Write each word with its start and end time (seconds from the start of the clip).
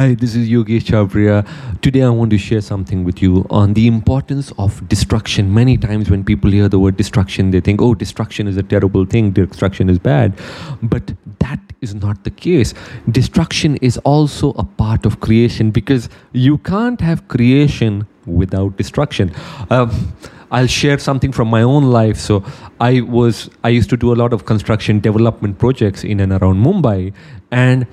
Hi, 0.00 0.14
this 0.14 0.34
is 0.34 0.48
Yogesh 0.48 0.86
Chabria. 0.86 1.46
Today 1.80 2.02
I 2.02 2.08
want 2.08 2.32
to 2.32 2.36
share 2.36 2.60
something 2.60 3.04
with 3.04 3.22
you 3.22 3.46
on 3.48 3.74
the 3.74 3.86
importance 3.86 4.52
of 4.58 4.88
destruction. 4.88 5.54
Many 5.54 5.76
times 5.78 6.10
when 6.10 6.24
people 6.24 6.50
hear 6.50 6.68
the 6.68 6.80
word 6.80 6.96
destruction, 6.96 7.52
they 7.52 7.60
think, 7.60 7.80
oh, 7.80 7.94
destruction 7.94 8.48
is 8.48 8.56
a 8.56 8.62
terrible 8.64 9.04
thing, 9.04 9.30
destruction 9.30 9.88
is 9.88 10.00
bad. 10.00 10.36
But 10.82 11.12
that 11.38 11.60
is 11.80 11.94
not 11.94 12.24
the 12.24 12.32
case. 12.32 12.74
Destruction 13.08 13.76
is 13.76 13.96
also 13.98 14.50
a 14.54 14.64
part 14.64 15.06
of 15.06 15.20
creation 15.20 15.70
because 15.70 16.08
you 16.32 16.58
can't 16.58 17.00
have 17.00 17.28
creation 17.28 18.04
without 18.26 18.76
destruction. 18.76 19.32
Um, 19.70 20.12
I'll 20.50 20.66
share 20.66 20.98
something 20.98 21.32
from 21.32 21.48
my 21.48 21.62
own 21.62 21.84
life. 21.84 22.18
So 22.18 22.44
I 22.80 23.00
was 23.00 23.50
I 23.62 23.68
used 23.68 23.90
to 23.90 23.96
do 23.96 24.12
a 24.12 24.16
lot 24.22 24.32
of 24.32 24.44
construction 24.44 25.00
development 25.00 25.58
projects 25.58 26.04
in 26.04 26.20
and 26.20 26.32
around 26.32 26.64
Mumbai, 26.64 27.12
and 27.50 27.86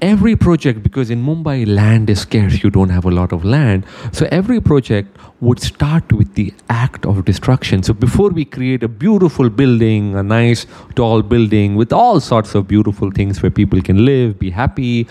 every 0.00 0.36
project 0.36 0.82
because 0.82 1.10
in 1.10 1.22
Mumbai 1.24 1.66
land 1.66 2.10
is 2.10 2.20
scarce, 2.20 2.62
you 2.62 2.70
don't 2.70 2.90
have 2.90 3.04
a 3.04 3.10
lot 3.10 3.32
of 3.32 3.44
land. 3.44 3.84
So 4.12 4.26
every 4.30 4.60
project 4.60 5.16
would 5.40 5.60
start 5.60 6.12
with 6.12 6.34
the 6.34 6.52
act 6.70 7.04
of 7.04 7.24
destruction. 7.24 7.82
So 7.82 7.92
before 7.92 8.30
we 8.30 8.44
create 8.44 8.82
a 8.82 8.88
beautiful 8.88 9.50
building, 9.50 10.14
a 10.14 10.22
nice 10.22 10.66
tall 10.94 11.22
building 11.22 11.76
with 11.76 11.92
all 11.92 12.20
sorts 12.20 12.54
of 12.54 12.66
beautiful 12.66 13.10
things 13.10 13.42
where 13.42 13.50
people 13.50 13.82
can 13.82 14.04
live, 14.04 14.38
be 14.38 14.50
happy 14.50 15.06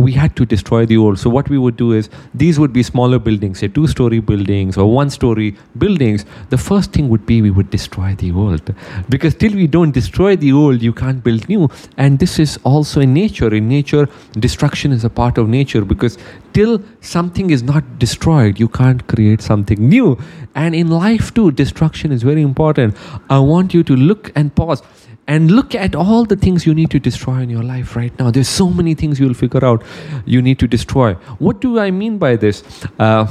we 0.00 0.12
had 0.12 0.34
to 0.36 0.46
destroy 0.46 0.86
the 0.86 0.96
old. 0.96 1.18
So 1.18 1.30
what 1.30 1.48
we 1.48 1.58
would 1.58 1.76
do 1.76 1.92
is 1.92 2.08
these 2.34 2.58
would 2.58 2.72
be 2.72 2.82
smaller 2.82 3.18
buildings, 3.18 3.60
say 3.60 3.68
two 3.68 3.86
story 3.86 4.20
buildings 4.20 4.76
or 4.76 4.90
one 4.92 5.10
story 5.10 5.56
buildings. 5.78 6.24
The 6.48 6.58
first 6.58 6.92
thing 6.92 7.08
would 7.08 7.26
be 7.26 7.42
we 7.42 7.50
would 7.50 7.70
destroy 7.70 8.14
the 8.14 8.32
old. 8.32 8.74
Because 9.08 9.34
till 9.34 9.52
we 9.52 9.66
don't 9.66 9.92
destroy 9.92 10.36
the 10.36 10.52
old, 10.52 10.82
you 10.82 10.92
can't 10.92 11.22
build 11.22 11.48
new. 11.48 11.68
And 11.96 12.18
this 12.18 12.38
is 12.38 12.58
also 12.64 13.00
in 13.00 13.12
nature. 13.12 13.54
In 13.54 13.68
nature, 13.68 14.08
destruction 14.38 14.92
is 14.92 15.04
a 15.04 15.10
part 15.10 15.38
of 15.38 15.48
nature 15.48 15.84
because 15.84 16.18
till 16.52 16.82
something 17.00 17.50
is 17.50 17.62
not 17.62 17.98
destroyed, 17.98 18.58
you 18.58 18.68
can't 18.68 19.06
create 19.06 19.42
something 19.42 19.88
new. 19.88 20.18
And 20.54 20.74
in 20.74 20.88
life 20.88 21.32
too, 21.34 21.50
destruction 21.52 22.12
is 22.12 22.22
very 22.22 22.42
important. 22.42 22.96
I 23.28 23.38
want 23.38 23.74
you 23.74 23.82
to 23.84 23.96
look 23.96 24.32
and 24.34 24.54
pause 24.54 24.82
and 25.30 25.50
look 25.56 25.76
at 25.76 25.94
all 25.94 26.24
the 26.24 26.36
things 26.44 26.66
you 26.66 26.74
need 26.74 26.90
to 26.90 26.98
destroy 26.98 27.38
in 27.40 27.50
your 27.50 27.62
life 27.62 27.94
right 27.94 28.18
now. 28.18 28.30
There's 28.32 28.48
so 28.48 28.68
many 28.68 28.94
things 28.94 29.20
you'll 29.20 29.40
figure 29.42 29.64
out 29.64 29.84
you 30.26 30.42
need 30.42 30.58
to 30.58 30.66
destroy. 30.66 31.14
What 31.48 31.60
do 31.60 31.78
I 31.78 31.92
mean 31.92 32.18
by 32.18 32.34
this? 32.34 32.64
Uh, 32.98 33.26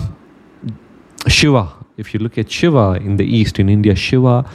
Shiva. 1.28 1.68
If 1.98 2.14
you 2.14 2.22
look 2.22 2.38
at 2.38 2.50
Shiva 2.50 2.86
in 3.08 3.18
the 3.18 3.26
East, 3.26 3.60
in 3.60 3.68
India, 3.68 3.96
Shiva 3.96 4.50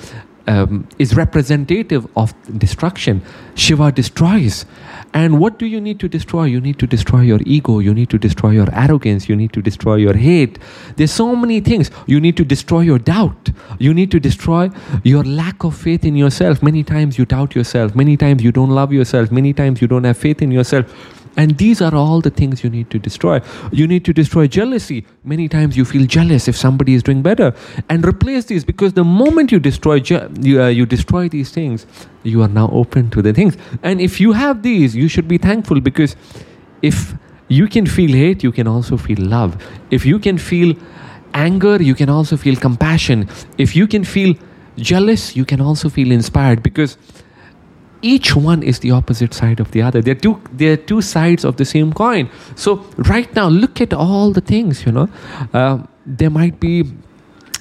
um, 0.46 0.86
is 0.98 1.14
representative 1.16 2.06
of 2.16 2.34
destruction. 2.58 3.22
Shiva 3.54 3.92
destroys. 3.92 4.66
And 5.12 5.38
what 5.38 5.58
do 5.58 5.66
you 5.66 5.80
need 5.80 6.00
to 6.00 6.08
destroy? 6.08 6.44
You 6.44 6.60
need 6.60 6.78
to 6.80 6.86
destroy 6.86 7.20
your 7.20 7.40
ego. 7.46 7.78
You 7.78 7.94
need 7.94 8.10
to 8.10 8.18
destroy 8.18 8.50
your 8.50 8.68
arrogance. 8.74 9.28
You 9.28 9.36
need 9.36 9.52
to 9.52 9.62
destroy 9.62 9.96
your 9.96 10.14
hate. 10.14 10.58
There's 10.96 11.12
so 11.12 11.36
many 11.36 11.60
things. 11.60 11.90
You 12.06 12.20
need 12.20 12.36
to 12.36 12.44
destroy 12.44 12.80
your 12.80 12.98
doubt. 12.98 13.50
You 13.78 13.94
need 13.94 14.10
to 14.10 14.20
destroy 14.20 14.70
your 15.02 15.22
lack 15.22 15.64
of 15.64 15.76
faith 15.76 16.04
in 16.04 16.16
yourself. 16.16 16.62
Many 16.62 16.82
times 16.82 17.16
you 17.18 17.24
doubt 17.24 17.54
yourself. 17.54 17.94
Many 17.94 18.16
times 18.16 18.42
you 18.42 18.52
don't 18.52 18.70
love 18.70 18.92
yourself. 18.92 19.30
Many 19.30 19.52
times 19.52 19.80
you 19.80 19.88
don't 19.88 20.04
have 20.04 20.16
faith 20.16 20.42
in 20.42 20.50
yourself 20.50 20.86
and 21.36 21.56
these 21.58 21.82
are 21.82 21.94
all 21.94 22.20
the 22.20 22.30
things 22.30 22.62
you 22.62 22.70
need 22.70 22.90
to 22.90 22.98
destroy. 22.98 23.40
You 23.72 23.86
need 23.86 24.04
to 24.04 24.12
destroy 24.12 24.46
jealousy. 24.46 25.04
Many 25.24 25.48
times 25.48 25.76
you 25.76 25.84
feel 25.84 26.06
jealous 26.06 26.48
if 26.48 26.56
somebody 26.56 26.94
is 26.94 27.02
doing 27.02 27.22
better, 27.22 27.54
and 27.88 28.06
replace 28.06 28.46
these 28.46 28.64
because 28.64 28.92
the 28.92 29.04
moment 29.04 29.52
you 29.52 29.58
destroy 29.58 30.00
je- 30.00 30.28
you, 30.40 30.62
uh, 30.62 30.68
you 30.68 30.86
destroy 30.86 31.28
these 31.28 31.50
things, 31.50 31.86
you 32.22 32.42
are 32.42 32.48
now 32.48 32.68
open 32.72 33.10
to 33.10 33.22
the 33.22 33.32
things. 33.32 33.56
And 33.82 34.00
if 34.00 34.20
you 34.20 34.32
have 34.32 34.62
these, 34.62 34.94
you 34.94 35.08
should 35.08 35.28
be 35.28 35.38
thankful 35.38 35.80
because 35.80 36.16
if 36.82 37.14
you 37.48 37.66
can 37.68 37.86
feel 37.86 38.10
hate, 38.10 38.42
you 38.42 38.52
can 38.52 38.66
also 38.66 38.96
feel 38.96 39.18
love. 39.20 39.56
If 39.90 40.06
you 40.06 40.18
can 40.18 40.38
feel 40.38 40.74
anger, 41.34 41.82
you 41.82 41.94
can 41.94 42.08
also 42.08 42.36
feel 42.36 42.56
compassion. 42.56 43.28
If 43.58 43.74
you 43.76 43.86
can 43.86 44.04
feel 44.04 44.34
jealous, 44.76 45.36
you 45.36 45.44
can 45.44 45.60
also 45.60 45.88
feel 45.88 46.10
inspired 46.10 46.62
because 46.62 46.96
each 48.04 48.36
one 48.36 48.62
is 48.62 48.80
the 48.80 48.90
opposite 48.90 49.34
side 49.34 49.60
of 49.60 49.70
the 49.72 49.82
other. 49.82 50.02
They're 50.02 50.22
two 50.26 50.40
they're 50.52 50.76
two 50.76 51.00
sides 51.00 51.44
of 51.44 51.56
the 51.56 51.64
same 51.64 51.92
coin. 51.92 52.30
So 52.54 52.84
right 53.14 53.34
now 53.34 53.48
look 53.48 53.80
at 53.80 53.92
all 53.92 54.32
the 54.32 54.40
things 54.52 54.84
you 54.86 54.92
know. 54.92 55.08
Uh, 55.52 55.78
there 56.06 56.30
might 56.30 56.60
be 56.60 56.84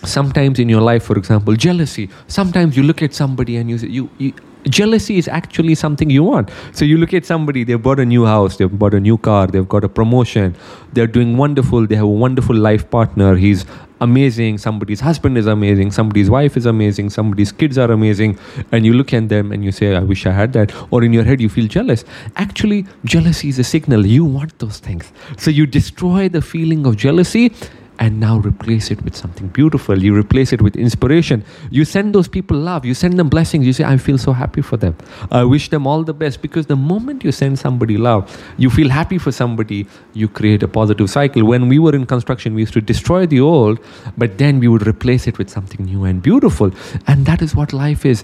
sometimes 0.03 0.59
in 0.59 0.67
your 0.67 0.81
life 0.81 1.03
for 1.03 1.17
example 1.17 1.55
jealousy. 1.67 2.09
Sometimes 2.27 2.75
you 2.77 2.83
look 2.83 3.01
at 3.01 3.13
somebody 3.13 3.55
and 3.57 3.69
you 3.69 3.77
you, 3.99 4.09
you 4.17 4.33
jealousy 4.69 5.17
is 5.17 5.27
actually 5.27 5.75
something 5.75 6.09
you 6.09 6.23
want. 6.23 6.49
So 6.71 6.85
you 6.85 6.97
look 6.97 7.13
at 7.13 7.25
somebody, 7.25 7.63
they've 7.63 7.81
bought 7.81 7.99
a 7.99 8.05
new 8.05 8.25
house, 8.25 8.57
they've 8.57 8.79
bought 8.83 8.93
a 8.93 8.99
new 8.99 9.17
car, 9.17 9.47
they've 9.47 9.67
got 9.67 9.83
a 9.83 9.89
promotion, 9.89 10.55
they're 10.93 11.07
doing 11.07 11.37
wonderful, 11.37 11.87
they 11.87 11.95
have 11.95 12.05
a 12.05 12.19
wonderful 12.25 12.55
life 12.55 12.89
partner, 12.89 13.35
he's 13.35 13.65
amazing, 14.03 14.57
somebody's 14.57 14.99
husband 14.99 15.37
is 15.37 15.47
amazing, 15.47 15.91
somebody's 15.91 16.29
wife 16.29 16.57
is 16.57 16.65
amazing, 16.65 17.09
somebody's 17.09 17.51
kids 17.51 17.77
are 17.77 17.91
amazing, 17.91 18.37
and 18.71 18.85
you 18.85 18.93
look 18.93 19.13
at 19.13 19.29
them 19.29 19.51
and 19.51 19.63
you 19.63 19.71
say, 19.71 19.95
I 19.95 20.01
wish 20.01 20.25
I 20.25 20.31
had 20.31 20.53
that. 20.53 20.73
Or 20.91 21.03
in 21.03 21.13
your 21.13 21.23
head, 21.23 21.41
you 21.41 21.49
feel 21.49 21.67
jealous. 21.67 22.03
Actually, 22.35 22.85
jealousy 23.05 23.49
is 23.49 23.59
a 23.59 23.63
signal. 23.63 24.05
You 24.05 24.25
want 24.25 24.59
those 24.59 24.79
things. 24.79 25.11
So 25.37 25.51
you 25.51 25.65
destroy 25.65 26.29
the 26.29 26.41
feeling 26.41 26.85
of 26.85 26.97
jealousy 26.97 27.53
and 27.99 28.19
now 28.19 28.37
replace 28.39 28.91
it 28.91 29.01
with 29.03 29.15
something 29.15 29.47
beautiful. 29.47 30.01
You 30.01 30.15
replace 30.17 30.53
it 30.53 30.61
with 30.61 30.75
inspiration. 30.75 31.43
You 31.69 31.85
send 31.85 32.13
those 32.15 32.27
people 32.27 32.57
love. 32.57 32.85
You 32.85 32.93
send 32.93 33.19
them 33.19 33.29
blessings. 33.29 33.65
You 33.65 33.73
say, 33.73 33.83
I 33.83 33.97
feel 33.97 34.17
so 34.17 34.33
happy 34.33 34.61
for 34.61 34.77
them. 34.77 34.95
I 35.31 35.43
wish 35.43 35.69
them 35.69 35.85
all 35.85 36.03
the 36.03 36.13
best 36.13 36.41
because 36.41 36.67
the 36.67 36.75
moment 36.75 37.23
you 37.23 37.31
send 37.31 37.59
somebody 37.59 37.97
love, 37.97 38.43
you 38.57 38.69
feel 38.69 38.89
happy 38.89 39.17
for 39.17 39.31
somebody, 39.31 39.87
you 40.13 40.27
create 40.27 40.63
a 40.63 40.67
positive 40.67 41.09
cycle. 41.09 41.45
When 41.45 41.67
we 41.67 41.79
were 41.79 41.95
in 41.95 42.05
construction, 42.05 42.55
we 42.55 42.61
used 42.61 42.73
to 42.73 42.81
destroy 42.81 43.25
the 43.25 43.39
old, 43.39 43.79
but 44.17 44.37
then 44.37 44.59
we 44.59 44.67
would 44.67 44.87
replace 44.87 45.27
it 45.27 45.37
with 45.37 45.49
something 45.49 45.85
new 45.85 46.03
and 46.03 46.21
beautiful. 46.21 46.71
And 47.07 47.25
that 47.25 47.41
is 47.41 47.55
what 47.55 47.73
life 47.73 48.05
is. 48.05 48.23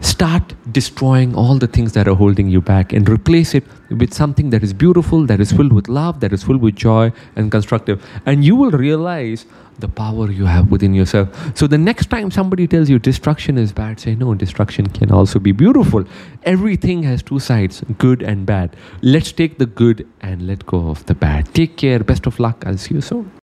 Start 0.00 0.54
destroying 0.72 1.34
all 1.34 1.56
the 1.58 1.66
things 1.66 1.92
that 1.92 2.08
are 2.08 2.14
holding 2.14 2.48
you 2.48 2.60
back 2.60 2.92
and 2.92 3.08
replace 3.08 3.54
it 3.54 3.64
with 3.90 4.12
something 4.12 4.50
that 4.50 4.62
is 4.62 4.72
beautiful, 4.72 5.26
that 5.26 5.40
is 5.40 5.52
filled 5.52 5.72
with 5.72 5.88
love, 5.88 6.20
that 6.20 6.32
is 6.32 6.42
filled 6.42 6.60
with 6.60 6.76
joy 6.76 7.12
and 7.36 7.50
constructive. 7.50 8.04
And 8.26 8.44
you 8.44 8.56
will 8.56 8.70
realize 8.70 9.46
the 9.78 9.88
power 9.88 10.30
you 10.30 10.44
have 10.44 10.70
within 10.70 10.92
yourself. 10.92 11.28
So 11.56 11.66
the 11.66 11.78
next 11.78 12.10
time 12.10 12.30
somebody 12.30 12.66
tells 12.66 12.90
you 12.90 12.98
destruction 12.98 13.56
is 13.56 13.72
bad, 13.72 14.00
say 14.00 14.14
no, 14.14 14.34
destruction 14.34 14.88
can 14.88 15.10
also 15.10 15.38
be 15.38 15.52
beautiful. 15.52 16.04
Everything 16.42 17.02
has 17.04 17.22
two 17.22 17.38
sides, 17.38 17.82
good 17.98 18.22
and 18.22 18.44
bad. 18.44 18.76
Let's 19.02 19.32
take 19.32 19.58
the 19.58 19.66
good 19.66 20.06
and 20.20 20.46
let 20.46 20.66
go 20.66 20.88
of 20.88 21.06
the 21.06 21.14
bad. 21.14 21.54
Take 21.54 21.76
care. 21.76 22.00
Best 22.00 22.26
of 22.26 22.40
luck. 22.40 22.64
I'll 22.66 22.78
see 22.78 22.94
you 22.94 23.00
soon. 23.00 23.30